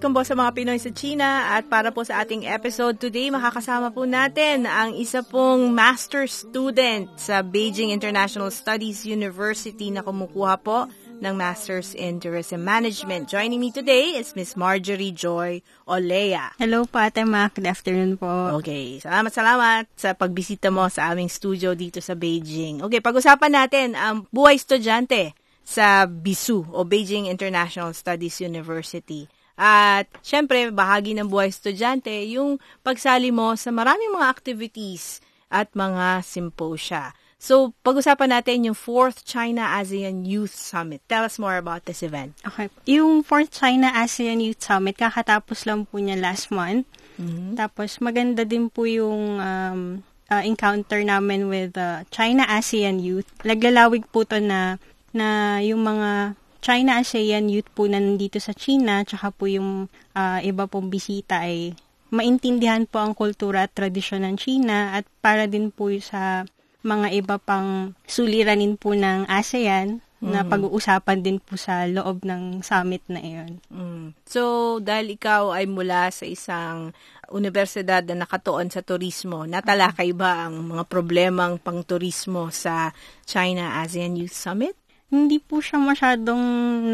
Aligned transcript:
Welcome 0.00 0.16
po 0.16 0.24
sa 0.24 0.32
mga 0.32 0.56
Pinoy 0.56 0.80
sa 0.80 0.96
China 0.96 1.28
at 1.52 1.68
para 1.68 1.92
po 1.92 2.00
sa 2.00 2.24
ating 2.24 2.48
episode 2.48 2.96
today, 2.96 3.28
makakasama 3.28 3.92
po 3.92 4.08
natin 4.08 4.64
ang 4.64 4.96
isa 4.96 5.20
pong 5.20 5.76
master 5.76 6.24
student 6.24 7.04
sa 7.20 7.44
Beijing 7.44 7.92
International 7.92 8.48
Studies 8.48 9.04
University 9.04 9.92
na 9.92 10.00
kumukuha 10.00 10.56
po 10.64 10.88
ng 11.20 11.36
Masters 11.36 11.92
in 11.92 12.16
Tourism 12.16 12.64
Management. 12.64 13.28
Joining 13.28 13.60
me 13.60 13.68
today 13.68 14.16
is 14.16 14.32
Miss 14.32 14.56
Marjorie 14.56 15.12
Joy 15.12 15.60
Olea. 15.84 16.56
Hello 16.56 16.88
po, 16.88 16.96
Ate 16.96 17.28
Mac. 17.28 17.60
Good 17.60 17.68
afternoon 17.68 18.16
po. 18.16 18.56
Okay, 18.64 19.04
salamat 19.04 19.28
salamat 19.28 19.84
sa 20.00 20.16
pagbisita 20.16 20.72
mo 20.72 20.88
sa 20.88 21.12
aming 21.12 21.28
studio 21.28 21.76
dito 21.76 22.00
sa 22.00 22.16
Beijing. 22.16 22.80
Okay, 22.88 23.04
pag-usapan 23.04 23.52
natin 23.52 23.92
ang 23.92 24.24
buhay 24.32 24.56
estudyante 24.56 25.36
sa 25.60 26.08
BISU 26.08 26.72
o 26.72 26.88
Beijing 26.88 27.28
International 27.28 27.92
Studies 27.92 28.40
University. 28.40 29.28
At 29.60 30.08
syempre, 30.24 30.72
bahagi 30.72 31.12
ng 31.12 31.28
buhay 31.28 31.52
estudyante 31.52 32.08
yung 32.32 32.56
pagsali 32.80 33.28
mo 33.28 33.52
sa 33.60 33.68
maraming 33.68 34.16
mga 34.16 34.32
activities 34.32 35.20
at 35.52 35.68
mga 35.76 36.24
symposia. 36.24 37.12
So, 37.40 37.72
pag-usapan 37.84 38.36
natin 38.36 38.68
yung 38.68 38.76
4th 38.76 39.24
China 39.24 39.76
ASEAN 39.80 40.28
Youth 40.28 40.52
Summit. 40.52 41.00
Tell 41.08 41.24
us 41.24 41.40
more 41.40 41.56
about 41.56 41.88
this 41.88 42.04
event. 42.04 42.36
Okay. 42.44 42.68
Yung 42.88 43.24
4th 43.24 43.52
China 43.52 43.92
ASEAN 43.96 44.44
Youth 44.44 44.60
Summit, 44.60 44.96
kakatapos 45.00 45.64
lang 45.64 45.88
po 45.88 45.96
niya 46.00 46.20
last 46.20 46.52
month. 46.52 46.84
Mm-hmm. 47.16 47.56
Tapos, 47.56 47.96
maganda 48.00 48.44
din 48.44 48.68
po 48.68 48.84
yung 48.84 49.40
um, 49.40 49.80
uh, 50.28 50.42
encounter 50.44 51.00
namin 51.00 51.48
with 51.48 51.80
uh, 51.80 52.04
China 52.12 52.44
ASEAN 52.44 53.00
Youth. 53.00 53.28
Naglalawig 53.40 54.04
po 54.12 54.28
to 54.28 54.36
na, 54.36 54.76
na 55.16 55.60
yung 55.64 55.80
mga 55.80 56.36
China 56.60 57.00
ASEAN 57.00 57.48
youth 57.48 57.72
po 57.72 57.88
na 57.88 57.96
nandito 57.96 58.36
sa 58.36 58.52
China, 58.52 59.00
tsaka 59.00 59.32
po 59.32 59.48
yung 59.48 59.88
uh, 60.12 60.38
iba 60.44 60.68
pong 60.68 60.92
bisita 60.92 61.40
ay 61.44 61.72
maintindihan 62.12 62.84
po 62.84 63.00
ang 63.00 63.16
kultura 63.16 63.64
at 63.64 63.72
tradisyon 63.72 64.28
ng 64.28 64.36
China 64.36 64.92
at 64.92 65.08
para 65.24 65.48
din 65.48 65.72
po 65.72 65.88
sa 66.02 66.44
mga 66.84 67.06
iba 67.16 67.36
pang 67.40 67.92
suliranin 68.04 68.76
po 68.76 68.96
ng 68.96 69.28
ASEAN 69.28 70.00
mm. 70.20 70.30
na 70.32 70.44
pag-uusapan 70.44 71.20
din 71.20 71.38
po 71.40 71.56
sa 71.56 71.84
loob 71.84 72.24
ng 72.24 72.64
summit 72.64 73.04
na 73.08 73.20
iyon. 73.20 73.60
Mm. 73.68 74.06
So, 74.24 74.76
dahil 74.80 75.16
ikaw 75.16 75.52
ay 75.52 75.68
mula 75.68 76.08
sa 76.08 76.24
isang 76.24 76.96
universidad 77.30 78.02
na 78.08 78.24
nakatuon 78.24 78.72
sa 78.72 78.82
turismo, 78.82 79.44
natalakay 79.44 80.16
ba 80.16 80.48
ang 80.48 80.72
mga 80.72 80.84
problemang 80.88 81.60
pang-turismo 81.60 82.48
sa 82.48 82.90
China 83.28 83.80
ASEAN 83.84 84.16
Youth 84.16 84.34
Summit? 84.34 84.79
Hindi 85.10 85.42
po 85.42 85.58
siya 85.58 85.82
masyadong 85.82 86.42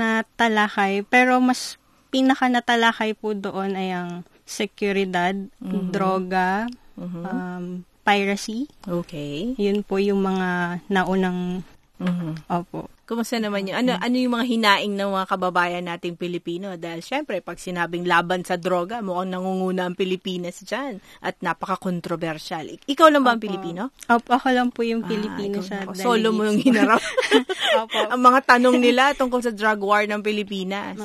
natalakay, 0.00 1.04
pero 1.04 1.36
mas 1.38 1.76
pinaka 2.08 2.48
natalakay 2.48 3.12
po 3.12 3.36
doon 3.36 3.76
ay 3.76 3.92
ang 3.92 4.24
seguridad, 4.48 5.36
mm-hmm. 5.36 5.92
droga, 5.92 6.64
mm-hmm. 6.96 7.22
um, 7.28 7.64
piracy. 8.06 8.70
Okay. 8.88 9.52
Yun 9.60 9.84
po 9.84 10.00
yung 10.00 10.24
mga 10.24 10.80
naunang 10.88 11.66
Mm-hmm. 11.96 12.52
Opo. 12.52 12.92
Kumusta 13.08 13.40
naman 13.40 13.70
yun? 13.70 13.76
Ano, 13.78 13.96
ano 13.96 14.16
yung 14.18 14.34
mga 14.36 14.46
hinaing 14.50 14.94
ng 14.98 15.10
mga 15.14 15.26
kababayan 15.30 15.84
nating 15.86 16.18
Pilipino? 16.18 16.76
Dahil 16.76 17.00
syempre, 17.00 17.40
pag 17.40 17.56
sinabing 17.56 18.04
laban 18.04 18.44
sa 18.44 18.60
droga, 18.60 19.00
mukhang 19.00 19.32
nangunguna 19.32 19.88
ang 19.88 19.96
Pilipinas 19.96 20.60
dyan. 20.60 21.00
At 21.24 21.40
napaka-controversial. 21.40 22.82
Ikaw 22.84 23.08
lang 23.08 23.22
ba 23.24 23.32
ang 23.32 23.40
Pilipino? 23.40 23.94
Opo, 24.12 24.36
ako 24.36 24.52
lang 24.52 24.68
po 24.74 24.84
yung 24.84 25.06
Pilipino 25.06 25.62
ah, 25.62 25.64
sa 25.64 25.76
delegate. 25.88 26.04
Solo 26.04 26.28
mo 26.34 26.44
yung 26.44 26.60
hinarap. 26.60 27.00
Opo. 27.80 28.00
ang 28.12 28.20
mga 28.20 28.40
tanong 28.44 28.76
nila 28.76 29.02
tungkol 29.20 29.40
sa 29.40 29.54
drug 29.54 29.80
war 29.80 30.04
ng 30.04 30.20
Pilipinas. 30.20 31.00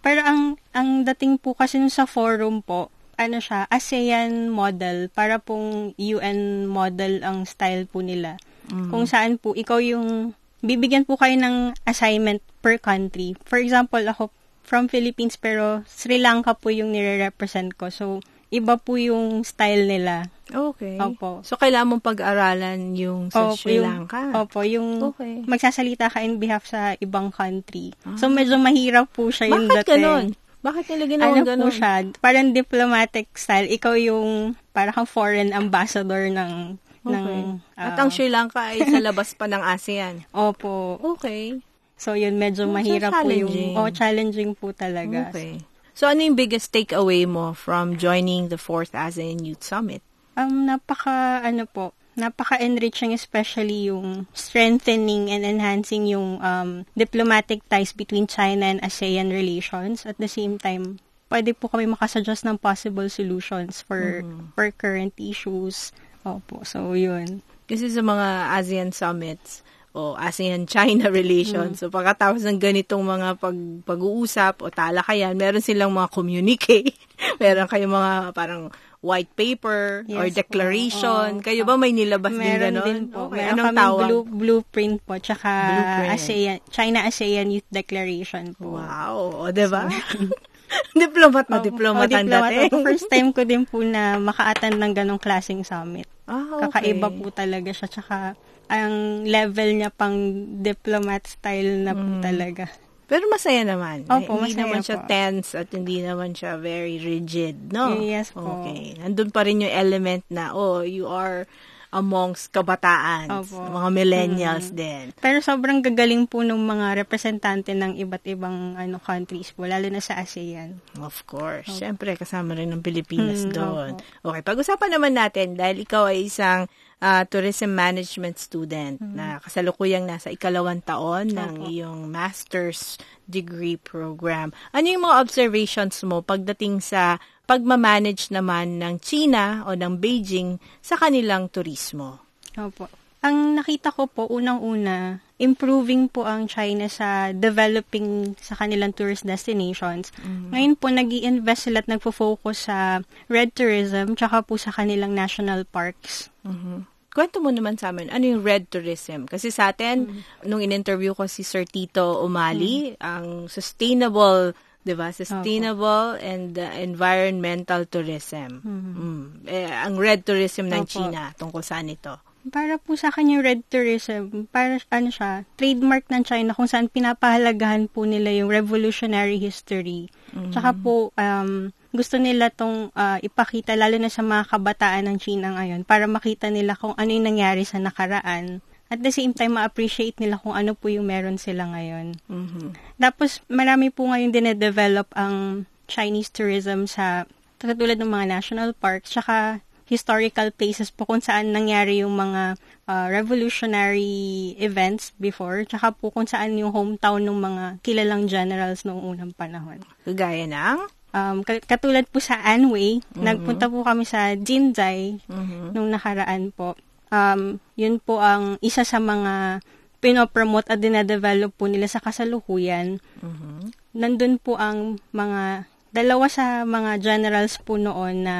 Pero 0.00 0.24
ang 0.24 0.56
ang 0.72 1.04
dating 1.04 1.36
po 1.36 1.52
kasi 1.52 1.76
sa 1.92 2.08
forum 2.08 2.64
po, 2.64 2.88
ano 3.20 3.36
siya, 3.36 3.68
ASEAN 3.68 4.48
model, 4.48 5.12
para 5.12 5.36
pong 5.36 5.92
UN 6.00 6.64
model 6.64 7.20
ang 7.20 7.44
style 7.44 7.84
po 7.84 8.00
nila. 8.00 8.40
Mm. 8.68 8.90
Kung 8.92 9.04
saan 9.08 9.40
po, 9.40 9.56
ikaw 9.56 9.80
yung, 9.80 10.36
bibigyan 10.60 11.08
po 11.08 11.16
kayo 11.16 11.40
ng 11.40 11.72
assignment 11.88 12.44
per 12.60 12.76
country. 12.76 13.32
For 13.48 13.56
example, 13.56 14.04
ako 14.04 14.28
from 14.60 14.86
Philippines, 14.86 15.40
pero 15.40 15.82
Sri 15.88 16.20
Lanka 16.20 16.52
po 16.52 16.68
yung 16.70 16.92
nire-represent 16.92 17.74
ko. 17.74 17.88
So, 17.88 18.20
iba 18.50 18.76
po 18.76 18.98
yung 18.98 19.46
style 19.46 19.86
nila. 19.86 20.28
Okay. 20.50 20.98
Opo. 20.98 21.40
So, 21.46 21.54
kailangan 21.54 21.96
mong 21.96 22.04
pag-aralan 22.04 22.98
yung 22.98 23.30
sa 23.30 23.54
opo, 23.54 23.58
Sri 23.58 23.78
Lanka? 23.78 24.30
Yung, 24.30 24.34
opo, 24.34 24.60
yung 24.66 24.88
okay. 25.14 25.42
magsasalita 25.46 26.10
ka 26.10 26.20
in 26.22 26.42
behalf 26.42 26.66
sa 26.66 26.98
ibang 26.98 27.30
country. 27.30 27.94
Ah. 28.02 28.18
So, 28.18 28.26
medyo 28.26 28.58
mahirap 28.58 29.10
po 29.14 29.30
siya 29.30 29.54
yung 29.54 29.70
Bakit 29.70 29.86
dating. 29.86 29.94
ganun? 30.02 30.26
Bakit 30.60 30.84
nila 30.92 31.04
ginawa 31.08 31.32
ano 31.32 31.44
ganun? 31.48 31.62
po 31.64 31.68
siya, 31.72 31.92
parang 32.20 32.52
diplomatic 32.52 33.32
style. 33.32 33.64
Ikaw 33.64 33.94
yung 33.96 34.52
parang 34.76 35.08
foreign 35.08 35.56
ambassador 35.56 36.28
ng 36.28 36.76
Okay. 37.00 37.16
Ng, 37.16 37.64
uh, 37.64 37.80
At 37.80 37.96
ang 37.96 38.12
Sri 38.12 38.28
Lanka 38.28 38.60
ay 38.60 38.84
sa 38.84 39.00
labas 39.00 39.32
pa 39.32 39.48
ng 39.48 39.62
ASEAN. 39.62 40.28
Opo. 40.36 41.00
Okay. 41.16 41.64
So, 42.00 42.16
yun, 42.16 42.40
medyo 42.40 42.64
oh, 42.64 42.72
mahirap 42.72 43.12
so 43.12 43.24
po 43.24 43.28
yung... 43.28 43.76
Oh, 43.76 43.88
challenging 43.92 44.56
po 44.56 44.72
talaga. 44.72 45.28
Okay. 45.28 45.60
So, 45.92 46.08
ano 46.08 46.24
yung 46.24 46.36
biggest 46.36 46.72
takeaway 46.72 47.28
mo 47.28 47.52
from 47.52 48.00
joining 48.00 48.48
the 48.48 48.56
4th 48.56 48.96
ASEAN 48.96 49.44
Youth 49.44 49.60
Summit? 49.60 50.00
Um, 50.32 50.64
napaka, 50.64 51.44
ano 51.44 51.68
po, 51.68 51.92
napaka-enriching 52.16 53.12
especially 53.12 53.92
yung 53.92 54.24
strengthening 54.32 55.28
and 55.28 55.44
enhancing 55.44 56.08
yung 56.08 56.40
um, 56.40 56.88
diplomatic 56.96 57.60
ties 57.68 57.92
between 57.92 58.24
China 58.24 58.64
and 58.64 58.80
ASEAN 58.80 59.28
relations. 59.28 60.08
At 60.08 60.16
the 60.16 60.28
same 60.28 60.56
time, 60.56 61.04
pwede 61.30 61.54
po 61.54 61.68
kami 61.68 61.86
makasuggest 61.86 62.44
ng 62.44 62.58
possible 62.58 63.06
solutions 63.08 63.80
for 63.80 64.26
mm. 64.26 64.50
for 64.58 64.68
current 64.74 65.14
issues 65.16 65.94
Opo, 66.26 66.62
so 66.66 66.92
yun. 66.92 67.40
Kasi 67.64 67.88
sa 67.88 68.02
mga 68.02 68.56
ASEAN 68.58 68.90
summits, 68.90 69.62
o 69.90 70.14
ASEAN-China 70.14 71.10
relations. 71.20 71.78
Mm. 71.78 71.80
So, 71.80 71.90
pagkatapos 71.90 72.46
ng 72.46 72.62
ganitong 72.62 73.02
mga 73.02 73.42
pag, 73.42 73.56
pag-uusap 73.82 74.62
o 74.62 74.70
talakayan, 74.70 75.34
meron 75.34 75.62
silang 75.62 75.90
mga 75.90 76.08
communique. 76.14 76.94
meron 77.42 77.66
kayong 77.66 77.90
mga 77.90 78.14
parang 78.30 78.70
white 79.00 79.32
paper 79.32 80.04
yes, 80.04 80.16
or 80.20 80.26
declaration. 80.28 81.40
Po. 81.40 81.40
Oh, 81.40 81.44
Kayo 81.44 81.64
ba 81.64 81.74
may 81.80 81.90
nilabas 81.90 82.36
meron 82.36 82.44
din 82.44 82.60
gano'n? 82.60 82.86
din 82.86 83.02
po. 83.08 83.18
Okay, 83.32 83.48
meron 83.48 83.56
anong 83.56 83.76
tawag? 83.80 84.06
Blue, 84.06 84.24
blueprint 84.28 84.96
po, 85.02 85.16
tsaka 85.18 85.50
blueprint. 85.72 86.10
ASEAN, 86.14 86.56
China-ASEAN 86.70 87.46
Youth 87.50 87.70
Declaration 87.72 88.54
po. 88.54 88.76
Wow, 88.76 89.42
o, 89.42 89.50
diba? 89.50 89.88
diplomat 91.02 91.46
na, 91.50 91.58
oh, 91.58 91.64
diplomat 91.64 92.06
oh, 92.06 92.12
diplomat. 92.12 92.50
dating. 92.50 92.84
First 92.86 93.08
time 93.10 93.28
ko 93.34 93.42
din 93.44 93.62
po 93.66 93.82
na 93.82 94.16
maka-attend 94.28 94.76
ng 94.78 94.92
ganong 94.94 95.22
klaseng 95.22 95.66
summit. 95.66 96.06
Ah, 96.30 96.62
okay. 96.62 96.94
Kakaiba 96.94 97.08
po 97.10 97.28
talaga 97.34 97.70
siya. 97.74 97.88
Tsaka, 97.90 98.38
ang 98.70 99.26
level 99.26 99.68
niya 99.82 99.90
pang 99.90 100.16
diplomat 100.62 101.26
style 101.26 101.82
na 101.82 101.92
po 101.92 102.06
mm. 102.06 102.22
talaga. 102.22 102.64
Pero 103.10 103.26
masaya 103.26 103.66
naman. 103.66 104.06
Opo, 104.06 104.38
hindi 104.38 104.54
masaya 104.54 104.62
naman 104.62 104.80
po. 104.80 104.86
siya 104.86 104.98
tense 105.10 105.48
at 105.58 105.68
hindi 105.74 105.98
naman 105.98 106.30
siya 106.30 106.54
very 106.62 107.02
rigid, 107.02 107.74
no? 107.74 107.98
Yes 107.98 108.30
po. 108.30 108.62
Okay. 108.62 108.94
Nandun 109.02 109.34
pa 109.34 109.42
rin 109.42 109.66
yung 109.66 109.74
element 109.74 110.22
na, 110.30 110.54
oh, 110.54 110.86
you 110.86 111.10
are 111.10 111.50
amongst 111.90 112.50
kabataan, 112.50 113.26
Opo. 113.36 113.58
mga 113.60 113.88
millennials 113.90 114.70
din. 114.70 115.10
Pero 115.16 115.38
sobrang 115.38 115.78
gagaling 115.80 116.24
po 116.24 116.40
ng 116.40 116.56
mga 116.56 116.94
representante 116.96 117.70
ng 117.70 117.98
iba't 117.98 118.24
ibang 118.24 118.74
ano 118.74 118.96
countries 118.96 119.50
po, 119.50 119.64
lalo 119.64 119.86
na 119.86 119.98
sa 119.98 120.16
ASEAN. 120.16 120.78
Of 120.96 121.22
course. 121.24 121.66
Siyempre, 121.68 122.14
kasama 122.14 122.54
rin 122.54 122.70
ng 122.70 122.80
Pilipinas 122.80 123.42
Hmm, 123.42 123.52
doon. 123.52 123.90
opo. 123.96 124.30
Okay, 124.30 124.42
pag-usapan 124.44 124.90
naman 124.92 125.12
natin, 125.12 125.54
dahil 125.54 125.82
ikaw 125.82 126.06
ay 126.06 126.24
isang 126.24 126.70
ah, 126.98 127.24
tourism 127.24 127.72
management 127.72 128.36
student 128.36 129.00
Hmm. 129.00 129.16
na 129.16 129.40
kasalukuyang 129.40 130.04
nasa 130.04 130.28
ikalawang 130.28 130.78
taon 130.80 131.32
ng 131.32 131.64
iyong 131.66 132.04
master's 132.04 133.00
degree 133.24 133.74
program. 133.74 134.52
Ano 134.70 134.84
yung 134.84 135.02
mga 135.02 135.16
observations 135.18 135.96
mo 136.02 136.20
pagdating 136.20 136.78
sa 136.78 137.16
pagmamanage 137.50 138.30
naman 138.30 138.78
ng 138.78 139.02
China 139.02 139.66
o 139.66 139.74
ng 139.74 139.98
Beijing 139.98 140.62
sa 140.78 140.94
kanilang 140.94 141.50
turismo? 141.50 142.22
Opo. 142.54 142.86
Ang 143.26 143.58
nakita 143.58 143.90
ko 143.90 144.06
po, 144.06 144.30
unang-una, 144.30 145.18
improving 145.36 146.06
po 146.06 146.24
ang 146.24 146.46
China 146.46 146.86
sa 146.86 147.34
developing 147.34 148.38
sa 148.38 148.54
kanilang 148.54 148.94
tourist 148.94 149.26
destinations. 149.26 150.14
Ngayon 150.24 150.78
po, 150.78 150.88
nag 150.88 151.10
invest 151.10 151.68
sila 151.68 151.82
at 151.82 151.90
nagfo-focus 151.90 152.70
sa 152.70 153.02
red 153.26 153.50
tourism 153.52 154.14
tsaka 154.14 154.46
po 154.46 154.56
sa 154.56 154.70
kanilang 154.72 155.12
national 155.12 155.66
parks. 155.66 156.30
Mhm. 156.46 156.86
Kwento 157.10 157.42
mo 157.42 157.50
naman 157.50 157.74
sa 157.74 157.90
amin, 157.90 158.06
ano 158.08 158.22
yung 158.22 158.46
red 158.46 158.70
tourism? 158.70 159.26
Kasi 159.26 159.50
sa 159.50 159.74
atin, 159.74 160.06
Mm. 160.06 160.46
nung 160.46 160.62
in-interview 160.62 161.10
ko 161.10 161.26
si 161.26 161.42
Sir 161.42 161.66
Tito 161.66 162.22
Umali, 162.22 162.94
ang 163.02 163.50
sustainable, 163.50 164.54
di 164.80 164.94
ba? 164.96 165.12
Sustainable 165.12 166.16
and 166.20 166.56
uh, 166.56 166.72
environmental 166.80 167.84
tourism. 167.84 168.64
Mm. 168.64 169.24
Eh, 169.44 169.68
ang 169.68 170.00
red 170.00 170.24
tourism 170.24 170.72
ng 170.72 170.88
Opo. 170.88 170.92
China, 170.92 171.32
tungkol 171.36 171.60
saan 171.60 171.92
ito? 171.92 172.16
Para 172.48 172.80
po 172.80 172.96
sa 172.96 173.12
akin 173.12 173.36
yung 173.36 173.44
red 173.44 173.60
tourism, 173.68 174.48
para 174.48 174.80
ano 174.88 175.12
siya, 175.12 175.44
trademark 175.60 176.08
ng 176.08 176.24
China 176.24 176.56
kung 176.56 176.64
saan 176.64 176.88
pinapahalagahan 176.88 177.92
po 177.92 178.08
nila 178.08 178.32
yung 178.32 178.48
revolutionary 178.48 179.36
history. 179.36 180.08
Tsaka 180.48 180.72
po, 180.72 181.12
um, 181.20 181.68
gusto 181.92 182.16
nila 182.16 182.48
tong 182.48 182.88
ah, 182.96 183.20
ipakita, 183.20 183.76
lalo 183.76 184.00
na 184.00 184.08
sa 184.08 184.24
mga 184.24 184.48
kabataan 184.56 185.10
ng 185.10 185.18
China 185.20 185.58
ngayon, 185.58 185.84
para 185.84 186.08
makita 186.08 186.48
nila 186.48 186.78
kung 186.80 186.96
ano 186.96 187.10
yung 187.12 187.28
nangyari 187.28 187.68
sa 187.68 187.76
nakaraan. 187.76 188.64
At 188.90 189.00
the 189.00 189.14
same 189.14 189.30
time, 189.30 189.54
ma-appreciate 189.54 190.18
nila 190.18 190.36
kung 190.36 190.52
ano 190.52 190.74
po 190.74 190.90
yung 190.90 191.06
meron 191.06 191.38
sila 191.38 191.62
ngayon. 191.64 192.18
Mhm. 192.26 192.74
Tapos, 192.98 193.38
marami 193.46 193.88
po 193.88 194.04
ngayon 194.04 194.34
dinedevelop 194.34 195.06
ang 195.14 195.64
Chinese 195.86 196.28
tourism 196.28 196.84
sa 196.84 197.22
katulad 197.56 197.94
ng 197.96 198.10
mga 198.10 198.26
national 198.28 198.74
parks, 198.74 199.14
tsaka 199.14 199.62
historical 199.86 200.50
places 200.50 200.90
po 200.90 201.02
kung 201.02 201.18
saan 201.18 201.50
nangyari 201.50 202.02
yung 202.02 202.14
mga 202.14 202.58
ah, 202.86 203.06
revolutionary 203.06 204.10
events 204.58 205.14
before, 205.16 205.62
tsaka 205.62 205.94
po 205.94 206.10
kung 206.10 206.26
saan 206.26 206.58
yung 206.58 206.74
hometown 206.74 207.22
ng 207.22 207.38
mga 207.38 207.64
kilalang 207.82 208.26
generals 208.26 208.82
noong 208.82 209.14
unang 209.14 209.30
panahon. 209.30 209.78
Kagaya 210.02 210.42
ng? 210.42 210.78
Um, 211.10 211.42
ka- 211.42 211.62
katulad 211.62 212.06
po 212.06 212.18
sa 212.18 212.38
Anhui, 212.40 213.02
nagpunta 213.14 213.66
po 213.66 213.82
kami 213.82 214.02
sa 214.02 214.34
Jinzai 214.34 215.22
Mhm. 215.26 215.70
nung 215.70 215.90
nakaraan 215.90 216.50
po. 216.50 216.74
Um, 217.10 217.58
yun 217.74 217.98
po 217.98 218.22
ang 218.22 218.56
isa 218.62 218.86
sa 218.86 219.02
mga 219.02 219.60
pinopromote 220.00 220.72
at 220.72 220.80
dinadevelop 220.80 221.52
po 221.54 221.68
nila 221.68 221.86
sa 221.90 222.00
kasalukuyan. 222.00 223.02
Mhm. 223.20 223.74
Nandun 223.98 224.40
po 224.40 224.56
ang 224.56 224.96
mga, 225.12 225.68
dalawa 225.92 226.30
sa 226.30 226.64
mga 226.64 227.02
generals 227.02 227.60
po 227.60 227.76
noon 227.76 228.24
na 228.24 228.36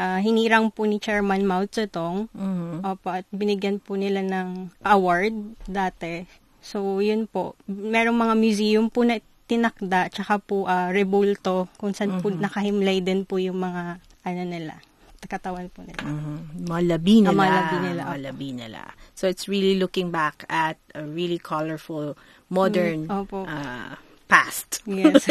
ah, 0.00 0.16
hinirang 0.22 0.70
po 0.72 0.86
ni 0.86 0.96
Chairman 1.02 1.44
Mao 1.44 1.66
Zedong. 1.66 2.30
Mhm. 2.32 2.86
Opo, 2.86 3.08
at 3.10 3.26
binigyan 3.34 3.82
po 3.82 3.98
nila 3.98 4.22
ng 4.24 4.70
award 4.86 5.60
dati. 5.66 6.24
So, 6.60 7.00
yun 7.00 7.24
po. 7.28 7.56
Merong 7.68 8.16
mga 8.16 8.34
museum 8.36 8.86
po 8.92 9.04
na 9.04 9.18
tinakda, 9.50 10.08
tsaka 10.08 10.38
po 10.40 10.64
ah, 10.70 10.88
rebulto, 10.94 11.66
kung 11.76 11.92
saan 11.92 12.22
po 12.22 12.30
nakahimlay 12.30 13.02
din 13.02 13.26
po 13.26 13.36
yung 13.42 13.60
mga, 13.60 13.98
ano 14.24 14.42
nila, 14.46 14.78
katawan 15.26 15.68
po 15.68 15.82
nila. 15.82 16.00
Mhm. 16.00 16.64
Mga 16.64 16.82
labi 16.86 17.14
nila. 17.20 17.28
Ah, 17.28 17.36
mga 17.36 17.52
labi 17.52 17.76
nila, 17.82 18.02
Mga 18.06 18.20
labi 18.24 18.48
nila. 18.54 18.80
So, 19.12 19.26
it's 19.26 19.44
really 19.44 19.76
looking 19.76 20.08
back 20.08 20.46
at 20.48 20.80
a 20.94 21.02
really 21.02 21.36
colorful, 21.36 22.16
modern 22.48 23.04
Mm, 23.06 23.26
opo. 23.26 23.44
ah, 23.44 24.00
past. 24.26 24.80
Yes. 24.86 25.26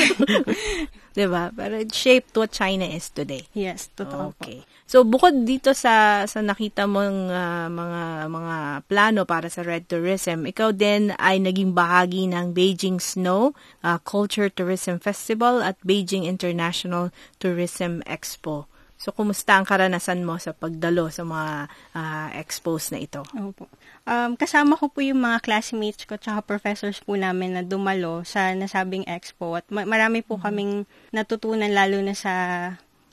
diba? 1.16 1.52
Pero 1.52 1.80
it 1.80 1.92
shaped 1.92 2.36
what 2.36 2.52
China 2.52 2.84
is 2.84 3.10
today. 3.10 3.48
yes, 3.56 3.90
totoo 3.96 4.36
po. 4.36 4.44
Okay. 4.44 4.64
So 4.90 5.06
bukod 5.06 5.46
dito 5.46 5.78
sa 5.78 6.26
sa 6.26 6.42
nakita 6.42 6.84
mong 6.84 7.30
ah, 7.30 7.68
mga 7.70 8.02
mga 8.28 8.56
plano 8.90 9.22
para 9.24 9.46
sa 9.48 9.62
Red 9.62 9.86
Tourism, 9.86 10.50
ikaw 10.50 10.74
din 10.74 11.14
ay 11.16 11.38
naging 11.38 11.72
bahagi 11.72 12.26
ng 12.26 12.52
Beijing 12.52 12.98
Snow 12.98 13.54
ah, 13.80 14.02
Culture 14.02 14.50
Tourism 14.50 14.98
Festival 14.98 15.62
at 15.62 15.78
Beijing 15.86 16.26
International 16.26 17.14
Tourism 17.38 18.02
Expo. 18.04 18.66
So 19.00 19.16
kumusta 19.16 19.56
ang 19.56 19.64
karanasan 19.64 20.28
mo 20.28 20.36
sa 20.44 20.52
pagdalo 20.52 21.08
sa 21.08 21.24
mga 21.24 21.72
ah, 21.96 22.30
expos 22.36 22.92
na 22.92 23.00
ito? 23.00 23.24
Opo. 23.32 23.72
Um, 24.04 24.36
kasama 24.36 24.76
ko 24.76 24.92
po 24.92 25.00
yung 25.00 25.24
mga 25.24 25.40
classmates 25.40 26.04
ko 26.04 26.20
tsaka 26.20 26.44
professors 26.44 27.00
po 27.00 27.16
namin 27.16 27.56
na 27.56 27.64
dumalo 27.64 28.28
sa 28.28 28.52
nasabing 28.52 29.08
expo 29.08 29.56
at 29.56 29.64
ma- 29.72 29.88
marami 29.88 30.20
po 30.20 30.36
kaming 30.36 30.84
natutunan 31.16 31.72
lalo 31.72 32.04
na 32.04 32.12
sa 32.12 32.34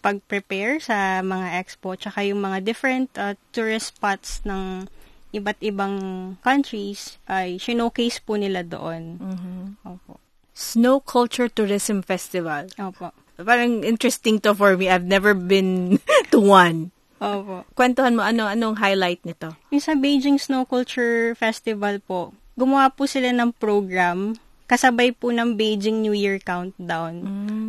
pag-prepare 0.02 0.82
sa 0.82 1.22
mga 1.22 1.62
expo 1.62 1.94
tsaka 1.94 2.26
yung 2.26 2.42
mga 2.42 2.66
different 2.66 3.14
uh, 3.14 3.38
tourist 3.54 3.94
spots 3.94 4.42
ng 4.42 4.90
iba't 5.30 5.58
ibang 5.62 5.94
countries 6.42 7.22
ay 7.30 7.62
showcase 7.62 8.18
po 8.18 8.34
nila 8.34 8.66
doon. 8.66 9.22
Opo. 9.86 10.18
Snow 10.56 10.98
Culture 10.98 11.46
Tourism 11.46 12.02
Festival. 12.02 12.72
Opo. 12.80 13.12
Parang 13.36 13.84
interesting 13.84 14.40
to 14.44 14.56
for 14.56 14.76
me. 14.76 14.88
I've 14.88 15.06
never 15.06 15.36
been 15.36 16.00
to 16.32 16.40
one. 16.40 16.90
Opo. 17.16 17.64
Kwentuhan 17.72 18.16
mo, 18.16 18.22
ano, 18.24 18.44
anong 18.44 18.76
highlight 18.76 19.24
nito? 19.24 19.56
Yung 19.72 19.80
sa 19.80 19.96
Beijing 19.96 20.36
Snow 20.36 20.68
Culture 20.68 21.32
Festival 21.32 22.00
po, 22.04 22.36
gumawa 22.56 22.92
po 22.92 23.08
sila 23.08 23.32
ng 23.32 23.56
program 23.56 24.36
kasabay 24.66 25.14
po 25.14 25.30
ng 25.30 25.54
Beijing 25.54 26.02
New 26.02 26.12
Year 26.12 26.42
Countdown. 26.42 27.22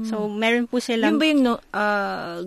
So, 0.10 0.26
meron 0.26 0.66
po 0.66 0.82
Yun 0.82 0.86
silang... 0.86 1.16
ba 1.22 1.26
yung 1.30 1.42
no, 1.46 1.62
uh, 1.70 2.42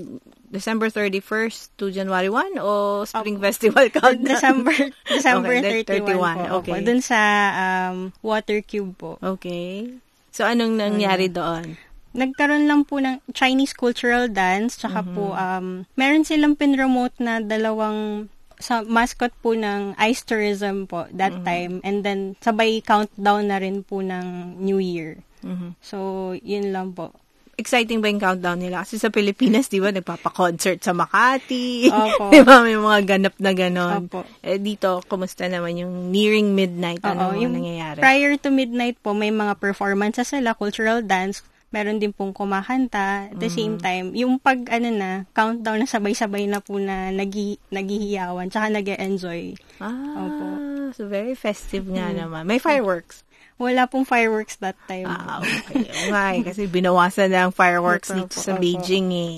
December 0.50 0.90
31st 0.90 1.78
to 1.78 1.94
January 1.94 2.26
1 2.26 2.58
o 2.58 3.06
Spring 3.06 3.38
Festival 3.38 3.86
countdown? 3.94 4.26
December 4.26 4.74
December 5.06 5.54
Okay, 5.62 5.86
31, 5.86 6.02
31, 6.02 6.18
po. 6.18 6.42
okay. 6.58 6.72
Opo, 6.74 6.82
dun 6.82 7.00
sa 7.00 7.20
um, 7.54 8.10
Water 8.26 8.58
Cube 8.66 8.92
po. 8.98 9.12
Okay. 9.22 9.94
So, 10.34 10.42
anong 10.42 10.74
nangyari 10.74 11.30
doon? 11.30 11.78
Nagkaroon 12.10 12.66
lang 12.66 12.82
po 12.82 12.98
ng 12.98 13.22
Chinese 13.30 13.70
cultural 13.70 14.26
dance, 14.26 14.74
tsaka 14.74 15.06
po, 15.06 15.32
um, 15.38 15.86
meron 15.94 16.26
silang 16.26 16.58
pinromote 16.58 17.14
na 17.22 17.38
dalawang 17.38 18.26
sa 18.60 18.84
mascot 18.84 19.32
po 19.40 19.56
ng 19.56 19.96
ice 19.96 20.20
tourism 20.20 20.84
po 20.84 21.08
that 21.16 21.32
time 21.48 21.80
and 21.80 22.04
then 22.04 22.36
sabay 22.44 22.84
countdown 22.84 23.48
na 23.48 23.56
rin 23.56 23.80
po 23.80 24.04
ng 24.04 24.60
New 24.60 24.76
Year. 24.76 25.24
Mhm. 25.40 25.80
So, 25.80 26.36
yun 26.44 26.68
lang 26.70 26.92
po. 26.92 27.16
Exciting 27.56 28.00
ba 28.00 28.08
yung 28.08 28.20
countdown 28.20 28.56
nila? 28.56 28.84
Kasi 28.84 28.96
sa 28.96 29.12
Pilipinas, 29.12 29.68
di 29.68 29.84
ba, 29.84 29.92
nagpapa-concert 29.92 30.80
sa 30.80 30.96
Makati. 30.96 31.92
Opo. 31.92 32.28
di 32.32 32.40
ba, 32.40 32.64
may 32.64 32.76
mga 32.76 33.00
ganap 33.04 33.36
na 33.36 33.52
ganon. 33.52 34.08
Opo. 34.08 34.24
Eh, 34.40 34.56
dito, 34.56 35.04
kumusta 35.04 35.44
naman 35.44 35.76
yung 35.76 36.08
nearing 36.08 36.56
midnight? 36.56 37.04
Ano 37.04 37.36
yung 37.36 37.52
yung 37.52 37.54
nangyayari? 37.60 38.00
Prior 38.00 38.32
to 38.40 38.48
midnight 38.48 38.96
po, 39.04 39.12
may 39.12 39.28
mga 39.28 39.60
performances 39.60 40.32
sila, 40.32 40.56
cultural 40.56 41.04
dance, 41.04 41.44
meron 41.70 41.98
din 41.98 42.10
pong 42.10 42.30
kumakanta. 42.30 43.30
At 43.30 43.38
the 43.38 43.48
same 43.48 43.78
Mm. 43.78 43.82
time, 43.82 44.06
yung 44.12 44.34
pag, 44.38 44.66
ano 44.68 44.90
na, 44.90 45.10
countdown 45.30 45.82
na 45.82 45.88
sabay-sabay 45.88 46.46
na 46.46 46.58
po 46.58 46.76
na 46.76 47.10
nagi, 47.10 47.58
nagihiyawan, 47.70 48.50
tsaka 48.50 48.68
nag 48.68 48.86
enjoy 48.90 49.54
ah, 49.78 49.94
Opo. 50.18 50.46
so 50.92 51.06
very 51.06 51.34
festive 51.34 51.86
nga 51.86 52.10
naman. 52.10 52.44
May 52.44 52.58
fireworks. 52.58 53.22
Wala 53.56 53.84
pong 53.84 54.04
fireworks 54.04 54.56
that 54.58 54.76
time. 54.88 55.04
Ah, 55.04 55.38
okay. 55.38 55.84
Nga 56.08 56.22
eh, 56.32 56.42
kasi 56.42 56.64
binawasan 56.64 57.28
na 57.28 57.46
ang 57.46 57.52
fireworks 57.52 58.08
dito 58.08 58.34
sa. 58.34 58.56
Beijing 58.56 59.08
eh. 59.12 59.36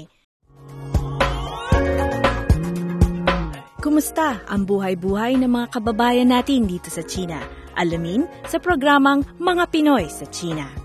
Kumusta 3.83 4.39
ang 4.47 4.63
buhay-buhay 4.63 5.43
ng 5.43 5.51
mga 5.51 5.67
kababayan 5.75 6.31
natin 6.31 6.71
dito 6.71 6.87
sa 6.87 7.03
China? 7.03 7.43
Alamin 7.75 8.31
sa 8.47 8.63
programang 8.63 9.27
Mga 9.43 9.65
Pinoy 9.75 10.07
sa 10.07 10.23
China. 10.31 10.82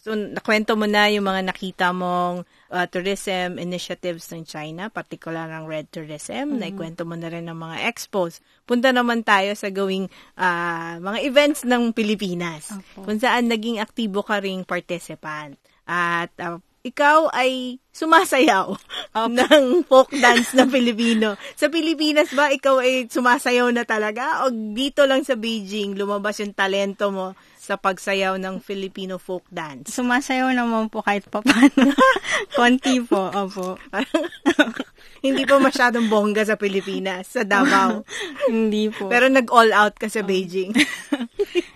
So, 0.00 0.16
nakwento 0.16 0.80
mo 0.80 0.88
na 0.88 1.12
yung 1.12 1.28
mga 1.28 1.44
nakita 1.44 1.92
mong 1.92 2.48
uh, 2.72 2.86
tourism 2.88 3.60
initiatives 3.60 4.32
ng 4.32 4.48
China, 4.48 4.88
particular 4.88 5.44
ng 5.44 5.68
Red 5.68 5.92
Tourism. 5.92 6.56
Naikwento 6.56 7.04
mo 7.04 7.20
na 7.20 7.28
rin 7.28 7.44
ng 7.44 7.54
mga 7.54 7.84
expos. 7.84 8.40
Punta 8.64 8.96
naman 8.96 9.20
tayo 9.20 9.52
sa 9.52 9.68
gawing 9.68 10.08
ah, 10.40 10.96
mga 11.04 11.20
events 11.20 11.68
ng 11.68 11.92
Pilipinas, 11.92 12.72
Opo. 12.72 13.04
kung 13.04 13.20
saan 13.20 13.52
naging 13.52 13.76
aktibo 13.76 14.24
ka 14.24 14.40
ring 14.40 14.64
participant. 14.64 15.60
At 15.84 16.32
ah, 16.40 16.64
ikaw 16.80 17.28
ay 17.36 17.76
sumasayaw 17.92 18.72
ng 19.36 19.84
folk 19.84 20.08
dance 20.16 20.56
na 20.56 20.64
Pilipino. 20.64 21.36
Sa 21.58 21.68
Pilipinas 21.68 22.32
ba, 22.32 22.48
ikaw 22.48 22.80
ay 22.80 23.10
sumasayaw 23.10 23.68
na 23.74 23.84
talaga? 23.84 24.46
O 24.46 24.52
dito 24.52 25.04
lang 25.04 25.20
sa 25.26 25.36
Beijing, 25.36 25.98
lumabas 25.98 26.40
yung 26.40 26.56
talento 26.56 27.12
mo 27.12 27.36
sa 27.60 27.76
pagsayaw 27.76 28.40
ng 28.40 28.64
Filipino 28.64 29.20
folk 29.20 29.44
dance? 29.52 29.92
Sumasayaw 29.92 30.56
naman 30.56 30.88
po 30.88 31.04
kahit 31.04 31.28
pa 31.28 31.44
paano. 31.44 31.92
Konti 32.56 33.04
po, 33.04 33.28
opo. 33.28 33.76
Hindi 35.24 35.44
pa 35.44 35.60
masyadong 35.60 36.08
bongga 36.08 36.48
sa 36.48 36.56
Pilipinas, 36.56 37.28
sa 37.28 37.44
Davao. 37.44 38.08
Hindi 38.48 38.88
po. 38.88 39.12
Pero 39.12 39.28
nag-all 39.28 39.76
out 39.76 40.00
ka 40.00 40.08
sa 40.08 40.24
Beijing. 40.24 40.72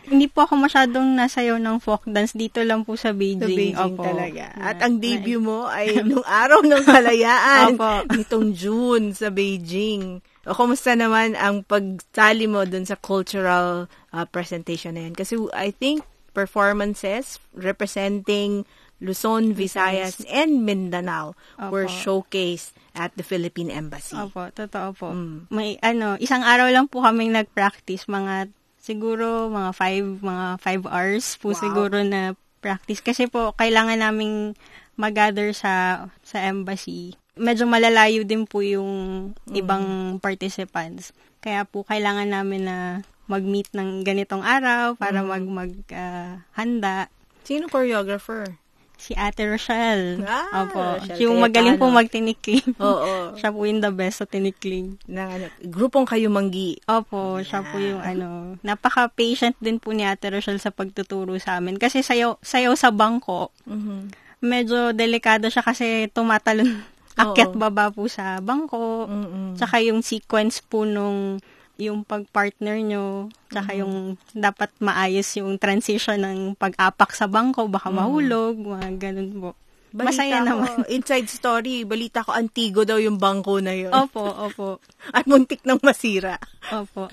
Hindi 0.05 0.29
po 0.29 0.45
ako 0.45 0.61
masyadong 0.61 1.17
nasayaw 1.17 1.57
ng 1.57 1.77
folk 1.81 2.05
dance. 2.05 2.37
Dito 2.37 2.61
lang 2.61 2.85
po 2.85 2.95
sa 2.95 3.17
Beijing. 3.17 3.41
Sa 3.41 3.49
Beijing 3.49 3.95
Opo. 3.97 4.05
talaga. 4.05 4.45
At 4.55 4.77
Na- 4.79 4.85
ang 4.89 4.95
debut 5.01 5.41
mo 5.41 5.65
ay 5.65 5.97
nung 6.09 6.25
araw 6.25 6.61
ng 6.61 6.85
kalayaan. 6.85 7.69
Opo. 7.75 7.93
Nitong 8.13 8.53
June 8.53 9.17
sa 9.17 9.33
Beijing. 9.33 10.21
O, 10.45 10.53
kumusta 10.53 10.93
naman 10.93 11.33
ang 11.35 11.65
pagsali 11.65 12.45
mo 12.45 12.69
dun 12.69 12.85
sa 12.85 13.01
cultural 13.01 13.89
uh, 14.13 14.25
presentation 14.29 14.93
na 14.93 15.09
yan? 15.09 15.17
Kasi 15.17 15.41
I 15.57 15.73
think 15.73 16.05
performances 16.37 17.41
representing 17.57 18.69
Luzon, 19.01 19.53
Visayas, 19.53 20.23
and 20.29 20.65
Mindanao 20.65 21.35
were 21.69 21.89
Opo. 21.89 21.93
showcased 22.25 22.73
at 22.95 23.11
the 23.19 23.27
Philippine 23.27 23.69
Embassy. 23.69 24.15
Opo, 24.15 24.49
totoo 24.49 24.89
po. 24.95 25.09
Mm. 25.11 25.51
May 25.51 25.77
ano, 25.83 26.15
isang 26.17 26.47
araw 26.47 26.71
lang 26.71 26.87
po 26.87 27.03
kaming 27.03 27.35
nag-practice, 27.35 28.07
mga 28.07 28.53
siguro 28.85 29.49
mga 29.49 29.71
five, 29.73 30.07
mga 30.21 30.47
five 30.61 30.85
hours 30.85 31.41
po 31.41 31.57
Wow. 31.57 31.61
siguro 31.65 31.97
na 32.05 32.37
practice. 32.61 33.01
Kasi 33.01 33.25
po, 33.33 33.57
kailangan 33.57 34.05
naming 34.05 34.53
mag-gather 35.01 35.57
sa, 35.57 36.07
sa 36.21 36.45
embassy. 36.45 37.17
Medyo 37.41 37.65
malalayo 37.65 38.23
din 38.29 38.45
po 38.45 38.61
yung 38.61 39.33
ibang 39.51 40.17
participants. 40.21 41.17
Kaya 41.41 41.65
po, 41.65 41.83
kailangan 41.83 42.29
namin 42.31 42.69
na 42.69 42.79
mag-meet 43.25 43.73
ng 43.73 44.05
ganitong 44.05 44.45
araw 44.45 45.01
para 45.01 45.25
mag, 45.25 45.45
mag 45.49 45.73
ah, 45.97 46.45
handa. 46.53 47.09
Sino 47.45 47.69
choreographer? 47.73 48.61
Si 48.97 49.13
Ate 49.13 49.45
Rochelle. 49.45 50.23
Ah, 50.23 50.65
Opo. 50.65 50.81
Rochelle 50.81 51.21
Yung 51.21 51.37
magaling 51.37 51.77
po 51.77 51.87
Cayetano. 51.87 51.99
magtinikling. 51.99 52.67
Oo. 52.81 53.35
Siya 53.35 53.51
po 53.51 53.61
yung 53.63 53.79
the 53.79 53.91
best 53.91 54.19
sa 54.19 54.27
tinikling. 54.27 54.97
Na, 55.05 55.29
ano, 55.29 55.47
grupong 55.61 56.05
kayo 56.05 56.29
manggi. 56.29 56.81
Opo, 56.85 57.39
siya 57.41 57.61
po 57.63 57.77
yung 57.77 58.01
ano, 58.01 58.57
napaka-patient 58.61 59.57
din 59.59 59.77
po 59.77 59.91
ni 59.91 60.03
Ate 60.03 60.29
Rochelle 60.29 60.59
sa 60.59 60.71
pagtuturo 60.71 61.37
sa 61.37 61.59
amin. 61.59 61.77
Kasi 61.77 62.01
sayo, 62.01 62.39
sayo 62.41 62.73
sa 62.75 62.89
bangko, 62.89 63.51
Mhm. 63.65 64.15
medyo 64.41 64.91
delikado 64.91 65.49
siya 65.49 65.61
kasi 65.61 66.07
tumatalon 66.09 66.69
akyat 67.17 67.53
baba 67.53 67.89
po 67.89 68.07
sa 68.07 68.39
bangko. 68.39 69.05
Mm-mm. 69.05 69.55
Tsaka 69.55 69.79
yung 69.81 70.01
sequence 70.01 70.59
po 70.61 70.83
nung 70.83 71.39
yung 71.77 72.03
pag-partner 72.03 72.79
nyo, 72.79 73.07
tsaka 73.49 73.75
yung 73.75 74.15
dapat 74.31 74.71
maayos 74.79 75.27
yung 75.35 75.59
transition 75.59 76.17
ng 76.17 76.39
pag-apak 76.55 77.11
sa 77.11 77.27
bangko, 77.27 77.67
baka 77.67 77.91
mahulog, 77.91 78.55
mga 78.57 78.89
ganun 79.01 79.31
po. 79.41 79.51
Masaya 79.95 80.43
Balita 80.43 80.51
naman. 80.51 80.75
Ko, 80.75 80.91
inside 80.99 81.29
story, 81.31 81.87
balita 81.87 82.27
ko 82.27 82.35
antigo 82.35 82.83
daw 82.83 82.99
yung 82.99 83.15
bangko 83.15 83.63
na 83.63 83.71
yun. 83.71 83.95
Opo, 83.95 84.27
opo. 84.27 84.83
At 85.15 85.23
muntik 85.25 85.63
nang 85.63 85.79
masira. 85.79 86.35
Opo. 86.75 87.07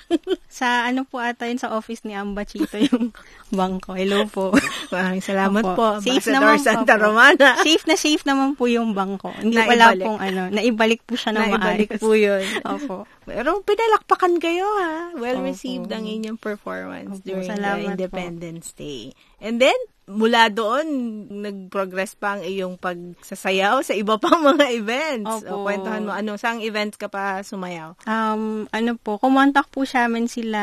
Sa 0.50 0.89
ano 0.89 1.06
po 1.06 1.22
ata 1.22 1.46
yun 1.46 1.62
sa 1.62 1.77
office 1.77 2.01
ni 2.01 2.18
Amba 2.18 2.41
Chito 2.41 2.82
yung 2.82 3.13
bangko. 3.53 3.94
Hello 3.94 4.25
po. 4.25 4.50
Maraming 4.89 5.22
salamat 5.22 5.62
Opo. 5.62 5.77
po, 5.77 5.88
Safe 6.01 6.25
naman 6.34 6.58
po 6.58 6.65
Santa 6.65 6.98
po. 6.98 7.01
Romana. 7.06 7.62
Safe 7.62 7.86
na 7.86 7.94
safe 7.94 8.25
naman 8.25 8.58
po 8.58 8.65
yung 8.65 8.98
bangko. 8.98 9.30
Hindi 9.30 9.62
Naibalik. 9.62 9.70
wala 9.70 9.86
pong 10.01 10.20
ano, 10.20 10.41
naibalik 10.50 11.01
po 11.06 11.13
siya 11.13 11.32
ng 11.32 11.41
Naibalik 11.53 11.89
maayos. 11.94 12.01
po 12.01 12.10
yun. 12.18 12.44
Opo. 12.65 12.96
Pero 13.32 13.64
pinalakpakan 13.64 14.36
kayo 14.44 14.68
ha. 14.78 15.16
Well 15.16 15.40
Opo. 15.40 15.48
received 15.48 15.90
ang 15.96 16.04
inyong 16.04 16.36
performance 16.36 17.24
Opo, 17.24 17.28
during 17.32 17.48
salamat 17.48 17.96
the 17.96 18.06
Independence 18.06 18.76
Day. 18.76 19.16
And 19.40 19.58
then, 19.58 19.76
mula 20.12 20.52
doon, 20.52 20.86
nag-progress 21.32 22.20
pa 22.20 22.36
ang 22.38 22.44
iyong 22.44 22.76
pagsasayaw 22.76 23.82
sa 23.88 23.96
iba 23.96 24.20
pang 24.20 24.44
mga 24.52 24.68
events. 24.76 25.48
O, 25.48 25.64
Opo. 25.64 25.72
kwentuhan 25.72 26.04
mo, 26.04 26.12
ano, 26.12 26.36
saang 26.36 26.60
events 26.60 27.00
ka 27.00 27.08
pa 27.08 27.40
sumayaw? 27.40 27.96
Um, 28.04 28.68
ano 28.70 29.00
po, 29.00 29.16
kumontak 29.18 29.72
po 29.72 29.88
sa 29.88 30.12
amin 30.12 30.28
sila, 30.28 30.62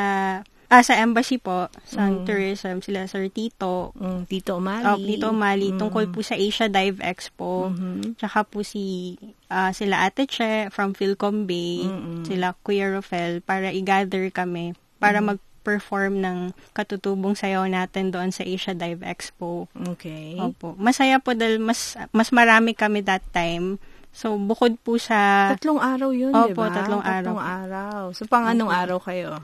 ah, 0.68 0.80
sa 0.80 0.94
embassy 0.94 1.36
po, 1.36 1.66
sa 1.82 2.06
Mm. 2.06 2.22
tourism, 2.22 2.76
sila 2.78 3.04
Sir 3.04 3.28
Tito, 3.28 3.92
Mm, 3.94 4.22
Tito 4.24 4.56
Mali. 4.58 4.84
Oh, 4.84 4.98
Tito 4.98 5.30
Mali, 5.30 5.68
Mm. 5.70 5.78
tungkol 5.78 6.04
po 6.08 6.20
sa 6.20 6.34
Asia 6.34 6.66
Dive 6.66 7.00
Expo. 7.00 7.68
Mhm. 7.68 8.16
Tsaka 8.16 8.44
po 8.44 8.60
si 8.60 9.16
ah, 9.46 9.70
sila 9.70 10.04
Ate 10.04 10.24
Che 10.24 10.68
from 10.68 10.92
Philcom 10.92 11.44
Bay, 11.44 11.82
Mm-mm. 11.82 12.22
sila 12.22 12.52
Kuya 12.58 12.88
Rofel 12.90 13.40
para 13.40 13.68
i-gather 13.70 14.28
kami 14.28 14.72
para 14.96 15.18
mag-perform 15.18 16.18
ng 16.18 16.38
katutubong 16.72 17.32
sayaw 17.32 17.64
natin 17.64 18.08
doon 18.08 18.28
sa 18.28 18.42
Asia 18.42 18.72
Dive 18.72 19.00
Expo. 19.00 19.72
Okay. 19.96 20.36
Opo. 20.36 20.76
Masaya 20.76 21.16
po 21.16 21.32
dahil 21.32 21.56
mas 21.58 21.96
mas 22.10 22.28
marami 22.28 22.72
kami 22.72 23.00
that 23.00 23.24
time. 23.30 23.80
So 24.10 24.34
bukod 24.34 24.76
po 24.78 24.96
sa 24.96 25.52
Tatlong 25.54 25.78
araw 25.78 26.10
yun, 26.10 26.32
di 26.32 26.50
Opo, 26.50 26.60
ba? 26.60 26.74
tatlong 26.74 27.00
araw. 27.00 27.24
Tatlong 27.24 27.40
araw. 27.40 28.00
So, 28.12 28.26
pang 28.26 28.44
anong 28.44 28.68
araw 28.68 28.98
kayo? 28.98 29.40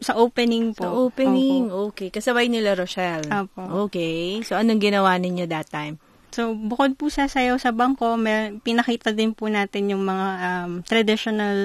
Sa 0.00 0.14
opening 0.14 0.72
po. 0.72 0.82
Sa 0.82 0.92
opening, 0.92 1.70
Opo. 1.70 1.90
okay. 1.90 2.08
Kasabay 2.10 2.46
nila 2.46 2.74
Rochelle. 2.74 3.26
Opo. 3.26 3.86
Okay. 3.86 4.42
So, 4.42 4.54
anong 4.54 4.80
ginawa 4.80 5.14
ninyo 5.14 5.46
that 5.46 5.66
time? 5.66 6.02
So, 6.30 6.52
bukod 6.52 6.94
po 6.94 7.08
sa 7.08 7.26
sayaw 7.26 7.56
sa 7.56 7.70
bangko, 7.70 8.18
may, 8.18 8.58
pinakita 8.58 9.10
din 9.10 9.32
po 9.32 9.46
natin 9.46 9.88
yung 9.88 10.02
mga 10.02 10.28
um, 10.38 10.70
traditional 10.82 11.56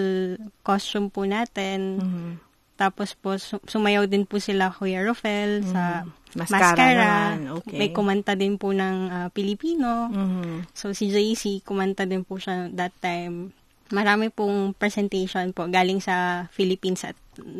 costume 0.61 1.09
po 1.09 1.25
natin. 1.25 1.79
Mhm. 1.97 2.31
Tapos 2.73 3.13
po, 3.13 3.35
su- 3.35 3.61
sumayaw 3.61 4.05
din 4.05 4.25
po 4.25 4.37
sila 4.37 4.69
Kuya 4.69 5.01
Rofel 5.01 5.65
sa 5.65 6.01
Mm-hmm. 6.01 6.19
Mascara 6.31 6.63
mascara. 6.71 6.95
naman, 7.35 7.59
okay. 7.59 7.75
May 7.75 7.89
kumanta 7.91 8.33
din 8.33 8.55
po 8.55 8.71
ng 8.71 8.97
ah, 9.05 9.27
Pilipino. 9.27 10.07
Mhm. 10.07 10.71
So, 10.71 10.95
si 10.95 11.11
JC, 11.11 11.59
kumanta 11.59 12.07
din 12.07 12.23
po 12.23 12.39
siya 12.39 12.71
that 12.71 12.95
time. 13.03 13.51
Marami 13.91 14.31
pong 14.31 14.71
presentation 14.73 15.51
po 15.51 15.67
galing 15.67 15.99
sa 15.99 16.47
Philippines 16.51 17.03
at 17.03 17.15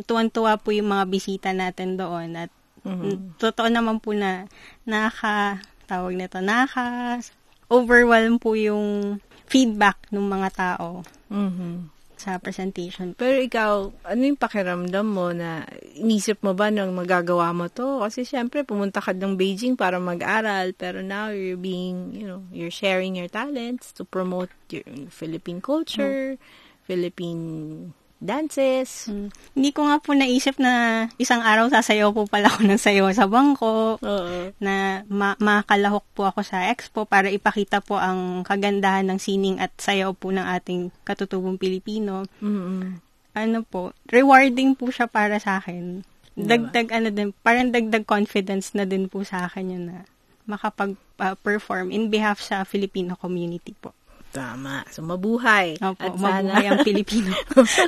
tuwan-tuwa 0.08 0.60
po 0.60 0.72
yung 0.72 0.92
mga 0.92 1.06
bisita 1.08 1.50
natin 1.52 1.96
doon 1.96 2.36
at 2.36 2.52
Mhm. 2.82 3.38
totoo 3.38 3.70
naman 3.70 4.02
po 4.02 4.16
na 4.18 4.50
nakaka 4.90 5.62
tawag 5.86 6.18
nito 6.18 6.42
nakaka 6.42 7.22
overwhelm 7.70 8.42
po 8.42 8.58
yung 8.58 9.20
feedback 9.46 10.02
ng 10.10 10.26
mga 10.26 10.50
tao 10.56 11.06
Mhm. 11.30 11.92
Sa 12.22 12.38
presentation. 12.38 13.18
Pero 13.18 13.42
ikaw, 13.42 13.90
ano 14.06 14.22
yung 14.22 14.38
pakiramdam 14.38 15.08
mo 15.10 15.34
na 15.34 15.66
inisip 15.98 16.38
mo 16.46 16.54
ba 16.54 16.70
nang 16.70 16.94
magagawa 16.94 17.50
mo 17.50 17.66
to? 17.74 18.06
Kasi 18.06 18.22
syempre, 18.22 18.62
pumunta 18.62 19.02
ka 19.02 19.18
ng 19.18 19.34
Beijing 19.34 19.74
para 19.74 19.98
mag-aral, 19.98 20.78
pero 20.78 21.02
now 21.02 21.34
you're 21.34 21.58
being, 21.58 22.14
you 22.14 22.30
know, 22.30 22.46
you're 22.54 22.70
sharing 22.70 23.18
your 23.18 23.28
talents 23.34 23.90
to 23.98 24.06
promote 24.06 24.54
your 24.70 24.86
Philippine 25.10 25.66
culture, 25.66 26.38
Philippine 26.86 27.98
dances. 28.22 29.10
Mm. 29.10 29.34
Hindi 29.58 29.70
ko 29.74 29.90
nga 29.90 29.98
po 29.98 30.14
naisip 30.14 30.62
na 30.62 31.06
isang 31.18 31.42
araw 31.42 31.74
sasayaw 31.74 32.14
po 32.14 32.30
pala 32.30 32.48
ako 32.54 32.70
ng 32.70 32.80
sayaw 32.80 33.10
sa 33.12 33.26
bangko. 33.26 33.98
Oo. 33.98 34.54
na 34.62 35.02
ma- 35.10 35.40
makalahok 35.42 36.06
po 36.14 36.30
ako 36.30 36.46
sa 36.46 36.70
expo 36.70 37.10
para 37.10 37.34
ipakita 37.34 37.82
po 37.82 37.98
ang 37.98 38.46
kagandahan 38.46 39.10
ng 39.10 39.20
sining 39.20 39.58
at 39.58 39.74
sayaw 39.82 40.14
po 40.14 40.30
ng 40.30 40.46
ating 40.46 40.94
katutubong 41.02 41.58
Pilipino. 41.58 42.30
mm 42.40 43.02
Ano 43.32 43.64
po, 43.64 43.96
rewarding 44.12 44.76
po 44.76 44.92
siya 44.92 45.08
para 45.08 45.40
sa 45.40 45.64
akin. 45.64 46.04
Dagdag 46.36 46.92
ano 46.92 47.10
din, 47.12 47.32
parang 47.44 47.72
dagdag 47.72 48.04
confidence 48.04 48.76
na 48.76 48.84
din 48.84 49.08
po 49.08 49.24
sa 49.24 49.48
akin 49.48 49.72
yun 49.72 49.84
na 49.88 50.04
makapag-perform 50.52 51.96
in 51.96 52.12
behalf 52.12 52.44
sa 52.44 52.68
Filipino 52.68 53.16
community 53.16 53.72
po. 53.72 53.96
Tama. 54.32 54.88
So, 54.88 55.04
mabuhay. 55.04 55.76
Opo, 55.78 56.00
At 56.00 56.16
sana- 56.16 56.40
mabuhay 56.48 56.66
ang 56.66 56.80
Pilipino. 56.82 57.36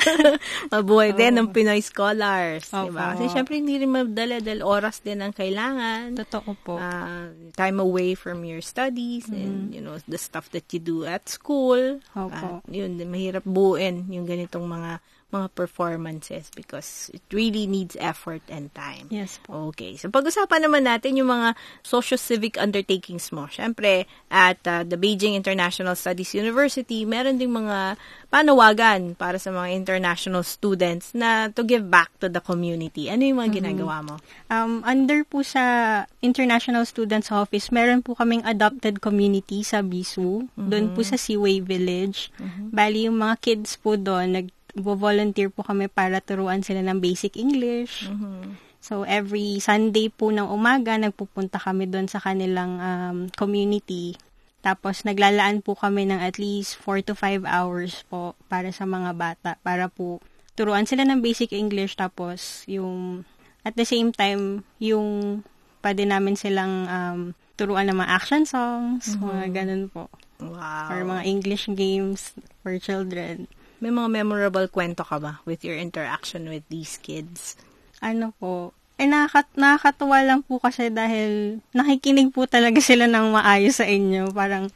mabuhay 0.74 1.16
din 1.16 1.40
ng 1.40 1.48
Pinoy 1.50 1.80
scholars. 1.80 2.68
Opo. 2.70 2.92
Diba? 2.92 3.16
Kasi 3.16 3.24
syempre, 3.32 3.56
hindi 3.58 3.80
rin 3.80 3.92
madala 3.92 4.44
dahil 4.44 4.60
oras 4.60 5.00
din 5.00 5.24
ang 5.24 5.32
kailangan. 5.32 6.20
Totoo 6.20 6.52
po. 6.60 6.76
uh, 6.76 7.32
time 7.56 7.80
away 7.80 8.12
from 8.14 8.44
your 8.44 8.60
studies 8.60 9.30
and 9.30 9.72
you 9.72 9.80
know 9.80 9.96
the 10.06 10.20
stuff 10.20 10.52
that 10.52 10.68
you 10.76 10.80
do 10.80 11.08
at 11.08 11.26
school. 11.32 12.04
Opo. 12.14 12.60
At 12.60 12.68
yun, 12.68 13.00
mahirap 13.00 13.48
buuin 13.48 14.12
yung 14.12 14.28
ganitong 14.28 14.68
mga 14.68 15.00
mga 15.34 15.50
performances 15.58 16.54
because 16.54 17.10
it 17.10 17.26
really 17.34 17.66
needs 17.66 17.98
effort 17.98 18.46
and 18.54 18.70
time. 18.78 19.10
Yes 19.10 19.42
po. 19.42 19.74
Okay. 19.74 19.98
So, 19.98 20.14
pag-usapan 20.14 20.70
naman 20.70 20.86
natin 20.86 21.18
yung 21.18 21.34
mga 21.34 21.58
socio-civic 21.82 22.62
undertakings 22.62 23.34
mo. 23.34 23.50
Siyempre, 23.50 24.06
at 24.30 24.62
uh, 24.70 24.86
the 24.86 24.96
Beijing 24.96 25.34
International 25.34 25.98
Studies 25.98 26.38
University, 26.38 27.04
meron 27.10 27.42
ding 27.42 27.50
mga 27.50 27.98
panawagan 28.30 29.18
para 29.18 29.42
sa 29.42 29.50
mga 29.50 29.74
international 29.74 30.46
students 30.46 31.18
na 31.18 31.50
to 31.50 31.66
give 31.66 31.90
back 31.90 32.14
to 32.22 32.30
the 32.30 32.42
community. 32.42 33.10
Ano 33.10 33.26
yung 33.26 33.42
mga 33.42 33.62
ginagawa 33.62 34.06
mo? 34.06 34.16
Um, 34.54 34.86
under 34.86 35.26
po 35.26 35.42
sa 35.42 36.06
International 36.22 36.86
Students 36.86 37.34
Office, 37.34 37.74
meron 37.74 38.06
po 38.06 38.14
kaming 38.14 38.46
adopted 38.46 39.02
community 39.02 39.66
sa 39.66 39.82
Bisu. 39.82 40.46
Doon 40.54 40.94
po 40.94 41.02
sa 41.02 41.18
Seaway 41.18 41.62
Village. 41.62 42.30
Bali, 42.74 43.10
yung 43.10 43.22
mga 43.22 43.36
kids 43.42 43.78
po 43.78 43.98
doon, 43.98 44.50
nag-volunteer 44.74 45.54
po 45.54 45.62
kami 45.62 45.88
para 45.88 46.18
turuan 46.20 46.66
sila 46.66 46.82
ng 46.82 46.98
basic 46.98 47.38
English. 47.38 48.10
So, 48.84 49.08
every 49.08 49.64
Sunday 49.64 50.12
po 50.12 50.28
ng 50.34 50.44
umaga, 50.44 51.00
nagpupunta 51.00 51.56
kami 51.56 51.88
doon 51.88 52.12
sa 52.12 52.20
kanilang 52.20 52.82
um, 52.84 53.18
community. 53.32 54.20
Tapos, 54.60 55.08
naglalaan 55.08 55.64
po 55.64 55.78
kami 55.78 56.10
ng 56.10 56.20
at 56.20 56.36
least 56.36 56.76
4 56.84 57.00
to 57.08 57.16
5 57.16 57.48
hours 57.48 58.04
po 58.12 58.36
para 58.52 58.76
sa 58.76 58.84
mga 58.84 59.16
bata. 59.16 59.52
Para 59.64 59.88
po 59.88 60.20
turuan 60.60 60.84
sila 60.84 61.08
ng 61.08 61.24
basic 61.24 61.56
English. 61.56 61.96
Tapos, 61.96 62.68
yung 62.68 63.24
at 63.64 63.80
the 63.80 63.88
same 63.88 64.12
time, 64.12 64.68
yung 64.84 65.40
pwede 65.80 66.04
namin 66.04 66.36
silang 66.36 66.84
um, 66.92 67.20
turuan 67.56 67.88
ng 67.88 67.96
mga 67.96 68.12
action 68.12 68.44
songs, 68.44 69.16
mga 69.16 69.64
ganun 69.64 69.88
po. 69.88 70.12
Wow. 70.44 70.92
Or 70.92 71.00
mga 71.08 71.24
English 71.24 71.72
games 71.72 72.36
for 72.60 72.76
children. 72.84 73.48
May 73.84 73.92
mga 73.92 74.24
memorable 74.24 74.72
kwento 74.72 75.04
ka 75.04 75.20
ba 75.20 75.44
with 75.44 75.68
your 75.68 75.76
interaction 75.76 76.48
with 76.48 76.64
these 76.72 76.96
kids? 77.04 77.60
Ano 78.00 78.32
po, 78.40 78.72
eh, 78.96 79.04
nakakat 79.04 79.52
nakakatuwa 79.60 80.24
lang 80.24 80.40
po 80.48 80.64
kasi 80.64 80.88
dahil 80.88 81.60
nakikinig 81.76 82.32
po 82.32 82.48
talaga 82.48 82.80
sila 82.96 83.12
ng 83.12 83.36
maayos 83.36 83.84
sa 83.84 83.86
inyo. 83.86 84.32
Parang, 84.32 84.72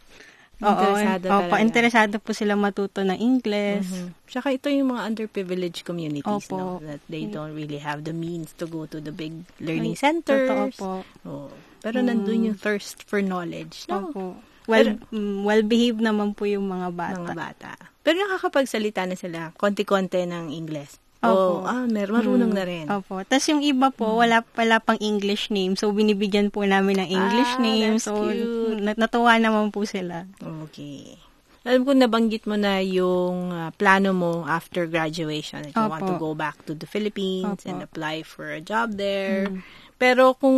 Interesado 0.58 1.30
oo, 1.30 1.38
opo, 1.38 1.54
interesado 1.62 2.16
po 2.18 2.34
sila 2.34 2.58
matuto 2.58 3.06
ng 3.06 3.14
English. 3.14 3.94
Mhm. 3.94 4.26
Tsaka 4.26 4.50
ito 4.50 4.74
yung 4.74 4.90
mga 4.90 5.06
underprivileged 5.14 5.86
communities, 5.86 6.50
no? 6.50 6.82
Opo. 6.82 6.82
That 6.82 7.06
they 7.06 7.30
don't 7.30 7.54
really 7.54 7.78
have 7.78 8.10
the 8.10 8.12
means 8.18 8.58
to 8.58 8.66
go 8.66 8.90
to 8.90 8.98
the 8.98 9.14
big 9.14 9.46
learning 9.62 9.94
Ay, 9.94 10.02
centers. 10.02 10.50
Totoo 10.50 10.66
po. 10.74 10.92
Oo. 11.30 11.54
Pero 11.86 12.02
nandun 12.02 12.50
yung 12.50 12.58
thirst 12.58 13.06
for 13.06 13.22
knowledge, 13.22 13.86
no? 13.86 14.10
Opo. 14.10 14.42
Well, 14.68 15.00
mm, 15.10 15.42
well-behaved 15.42 16.00
naman 16.00 16.36
po 16.36 16.44
yung 16.44 16.68
mga 16.68 16.92
bata. 16.92 17.18
Mga 17.18 17.34
bata. 17.34 17.72
Pero 18.04 18.20
nakakapagsalita 18.20 19.04
na 19.04 19.16
sila, 19.16 19.40
konti-konti 19.56 20.24
ng 20.24 20.52
English. 20.52 21.00
Opo. 21.18 21.64
Oh, 21.64 21.66
ah, 21.66 21.84
mer 21.84 22.08
marunong 22.08 22.52
na 22.52 22.62
rin. 22.62 22.86
Opo. 22.86 23.24
Tapos 23.24 23.48
yung 23.48 23.60
iba 23.60 23.90
po, 23.90 24.22
wala 24.22 24.46
pala 24.46 24.78
pang 24.78 25.02
English 25.02 25.50
name. 25.50 25.74
So, 25.74 25.90
binibigyan 25.90 26.54
po 26.54 26.62
namin 26.62 27.02
ng 27.02 27.10
English 27.10 27.54
Ah, 27.58 27.64
name. 27.64 27.96
So, 27.98 28.28
cute. 28.28 28.78
nat- 28.78 29.02
natuwa 29.02 29.34
naman 29.36 29.74
po 29.74 29.82
sila. 29.82 30.30
Okay. 30.38 31.18
Alam 31.64 31.84
ko 31.84 31.92
nabanggit 31.92 32.46
mo 32.46 32.56
na 32.56 32.80
yung 32.80 33.50
ah, 33.50 33.74
plano 33.74 34.14
mo 34.14 34.46
after 34.46 34.86
graduation 34.86 35.66
that 35.66 35.74
you 35.74 35.84
want 35.84 36.06
to 36.06 36.16
Opo. 36.16 36.22
go 36.22 36.32
back 36.32 36.60
to 36.64 36.72
the 36.72 36.86
Philippines 36.86 37.60
Opo. 37.60 37.68
and 37.68 37.82
apply 37.82 38.22
for 38.22 38.48
a 38.48 38.62
job 38.62 38.96
there. 38.96 39.50
Pero 39.98 40.32
kung 40.32 40.56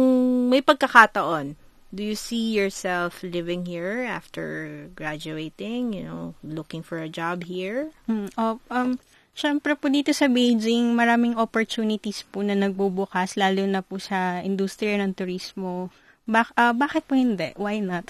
may 0.49 0.59
pagkakataon, 0.59 1.55
do 1.93 2.03
you 2.03 2.15
see 2.15 2.53
yourself 2.53 3.23
living 3.23 3.65
here 3.65 4.05
after 4.05 4.87
graduating, 4.93 5.93
you 5.93 6.03
know, 6.03 6.35
looking 6.43 6.83
for 6.83 6.97
a 6.97 7.09
job 7.09 7.43
here? 7.45 7.91
Hmm. 8.05 8.29
Oh, 8.37 8.59
um, 8.69 8.99
Siyempre 9.39 9.71
po 9.79 9.87
dito 9.87 10.11
sa 10.11 10.27
Beijing, 10.27 10.91
maraming 10.91 11.39
opportunities 11.39 12.27
po 12.27 12.43
na 12.43 12.59
nagbubukas, 12.59 13.39
lalo 13.39 13.63
na 13.63 13.79
po 13.79 13.95
sa 13.95 14.43
industriya 14.43 14.99
ng 14.99 15.15
turismo. 15.15 15.87
Bak 16.27 16.51
ah, 16.59 16.75
bakit 16.75 17.07
po 17.07 17.15
hindi? 17.15 17.55
Why 17.55 17.79
not? 17.79 18.03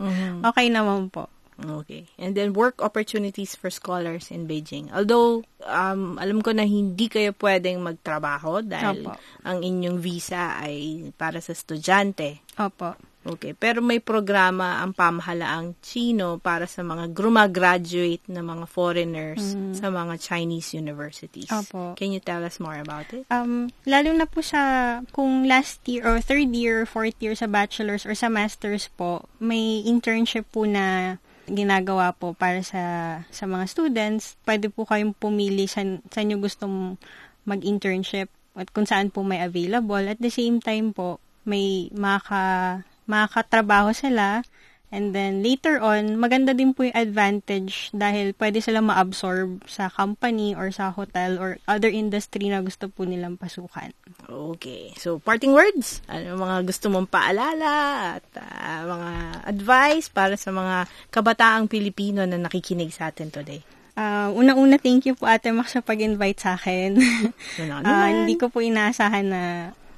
okay 0.54 0.70
naman 0.70 1.10
po. 1.10 1.26
Okay. 1.58 2.06
And 2.20 2.38
then 2.38 2.54
work 2.54 2.84
opportunities 2.84 3.58
for 3.58 3.72
scholars 3.72 4.30
in 4.30 4.46
Beijing. 4.46 4.92
Although, 4.94 5.42
um, 5.64 6.20
alam 6.22 6.44
ko 6.44 6.54
na 6.54 6.68
hindi 6.68 7.10
kayo 7.10 7.34
pwedeng 7.34 7.82
magtrabaho 7.82 8.62
dahil 8.62 9.10
Opo. 9.10 9.18
ang 9.42 9.64
inyong 9.64 9.98
visa 9.98 10.54
ay 10.60 11.08
para 11.18 11.42
sa 11.42 11.50
estudyante. 11.50 12.46
Opo. 12.60 12.94
Okay. 13.26 13.52
Pero 13.58 13.82
may 13.82 13.98
programa 13.98 14.78
ang 14.78 14.94
pamahalaang 14.94 15.74
Chino 15.82 16.38
para 16.38 16.70
sa 16.70 16.86
mga 16.86 17.10
grumagraduate 17.10 18.22
na 18.30 18.40
mga 18.46 18.70
foreigners 18.70 19.58
sa 19.74 19.90
mga 19.90 20.14
Chinese 20.22 20.78
universities. 20.78 21.50
Mm. 21.50 21.58
Opo. 21.66 21.82
Can 21.98 22.14
you 22.14 22.22
tell 22.22 22.46
us 22.46 22.62
more 22.62 22.78
about 22.78 23.10
it? 23.10 23.26
Um, 23.28 23.74
lalo 23.82 24.14
na 24.14 24.30
po 24.30 24.46
sa 24.46 25.02
kung 25.10 25.50
last 25.50 25.82
year 25.90 26.06
or 26.06 26.22
third 26.22 26.54
year, 26.54 26.86
fourth 26.86 27.18
year 27.18 27.34
sa 27.34 27.50
bachelor's 27.50 28.06
or 28.06 28.14
sa 28.14 28.30
master's 28.30 28.86
po, 28.94 29.26
may 29.42 29.82
internship 29.82 30.46
po 30.54 30.62
na 30.64 31.18
ginagawa 31.46 32.10
po 32.14 32.34
para 32.34 32.62
sa 32.62 32.82
sa 33.30 33.44
mga 33.46 33.64
students. 33.70 34.38
Pwede 34.46 34.70
po 34.70 34.86
kayong 34.86 35.14
pumili 35.14 35.66
sa 35.70 35.82
sa 36.10 36.22
inyo 36.22 36.38
gustong 36.42 36.98
mag-internship 37.46 38.26
at 38.58 38.72
kung 38.74 38.88
saan 38.88 39.14
po 39.14 39.22
may 39.22 39.42
available. 39.44 40.02
At 40.02 40.18
the 40.18 40.32
same 40.32 40.58
time 40.58 40.90
po, 40.90 41.22
may 41.46 41.92
maka 41.94 42.82
makakatrabaho 43.06 43.94
sila. 43.94 44.42
And 44.86 45.10
then 45.10 45.42
later 45.42 45.82
on, 45.82 46.14
maganda 46.14 46.54
din 46.54 46.70
po 46.70 46.86
yung 46.86 46.94
advantage 46.94 47.90
dahil 47.90 48.38
pwede 48.38 48.62
sila 48.62 48.78
ma-absorb 48.78 49.66
sa 49.66 49.90
company 49.90 50.54
or 50.54 50.70
sa 50.70 50.94
hotel 50.94 51.42
or 51.42 51.58
other 51.66 51.90
industry 51.90 52.46
na 52.46 52.62
gusto 52.62 52.86
po 52.86 53.02
nilang 53.02 53.34
pasukan. 53.34 53.90
Okay. 54.30 54.94
So, 54.94 55.18
parting 55.18 55.50
words? 55.50 56.06
Ano 56.06 56.38
mga 56.38 56.70
gusto 56.70 56.86
mong 56.86 57.10
paalala 57.10 57.74
at 58.14 58.26
ah, 58.38 58.86
mga 58.86 59.10
advice 59.50 60.06
para 60.06 60.38
sa 60.38 60.54
mga 60.54 60.86
kabataang 61.10 61.66
Pilipino 61.66 62.22
na 62.22 62.38
nakikinig 62.38 62.94
sa 62.94 63.10
atin 63.10 63.34
today? 63.34 63.66
Ah, 63.98 64.30
una-una, 64.30 64.78
thank 64.78 65.08
you 65.08 65.18
po 65.18 65.26
Ate 65.26 65.50
Max 65.50 65.74
sa 65.74 65.82
pag-invite 65.82 66.38
sa 66.38 66.54
akin. 66.54 66.94
Naman? 67.58 68.22
hindi 68.22 68.38
ko 68.38 68.52
po 68.52 68.62
inaasahan 68.62 69.26
na 69.26 69.42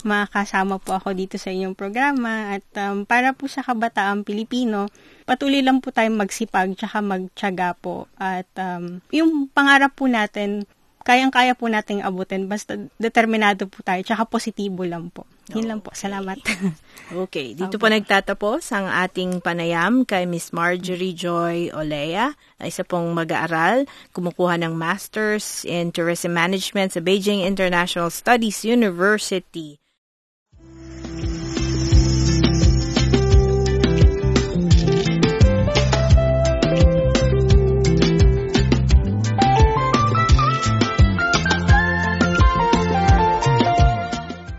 makakasama 0.05 0.79
po 0.79 0.99
ako 0.99 1.15
dito 1.17 1.41
sa 1.41 1.51
inyong 1.51 1.75
programa 1.75 2.55
at 2.55 2.67
um, 2.79 3.03
para 3.03 3.35
po 3.35 3.51
sa 3.51 3.65
kabataang 3.65 4.23
Pilipino, 4.23 4.87
patuloy 5.27 5.65
lang 5.65 5.83
po 5.83 5.91
tayong 5.91 6.19
magsipag 6.19 6.77
tsaka 6.79 7.03
magtyaga 7.03 7.75
po 7.79 8.07
at 8.19 8.49
um, 8.61 9.03
yung 9.11 9.51
pangarap 9.51 9.95
po 9.97 10.07
natin, 10.07 10.69
kayang-kaya 11.09 11.57
po 11.57 11.73
nating 11.73 12.05
abutin 12.05 12.53
basta 12.53 12.77
determinado 13.01 13.65
po 13.65 13.81
tayo 13.81 14.05
tsaka 14.05 14.29
positibo 14.29 14.85
lang 14.85 15.09
po. 15.09 15.25
Yun 15.57 15.65
lang 15.65 15.81
po. 15.81 15.97
Salamat. 15.97 16.37
Okay, 17.09 17.57
dito 17.57 17.81
po 17.81 17.89
nagtatapos 17.89 18.69
ang 18.77 18.85
ating 18.85 19.41
panayam 19.41 20.05
kay 20.05 20.29
Miss 20.29 20.53
Marjorie 20.53 21.17
Joy 21.17 21.73
Olea, 21.73 22.37
isa 22.61 22.85
pong 22.85 23.17
mag-aaral, 23.17 23.89
kumukuha 24.13 24.61
ng 24.61 24.77
Masters 24.77 25.65
in 25.65 25.89
Tourism 25.89 26.37
Management 26.37 26.93
sa 26.93 27.01
Beijing 27.01 27.49
International 27.49 28.13
Studies 28.13 28.61
University. 28.61 29.81